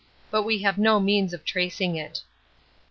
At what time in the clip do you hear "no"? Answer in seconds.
0.79-0.99